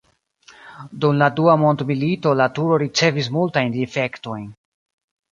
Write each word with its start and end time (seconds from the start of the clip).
Dum 1.03 1.17
la 1.17 1.25
Dua 1.39 1.53
mondmilito 1.63 2.33
la 2.39 2.47
turo 2.55 2.79
ricevis 2.83 3.29
multajn 3.35 3.75
difektojn. 3.75 4.49